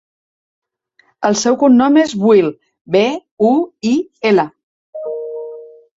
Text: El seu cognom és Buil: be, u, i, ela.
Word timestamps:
El 1.29 1.35
seu 1.41 1.57
cognom 1.63 1.99
és 2.05 2.15
Buil: 2.23 2.49
be, 2.97 3.03
u, 3.51 3.53
i, 3.91 3.95
ela. 4.31 4.51